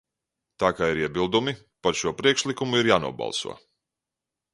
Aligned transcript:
Tā 0.61 0.69
kā 0.77 0.87
ir 0.93 1.01
iebildumi, 1.01 1.53
par 1.87 1.99
šo 1.99 2.13
priekšlikumu 2.21 2.81
ir 2.81 2.89
jānobalso. 2.93 3.55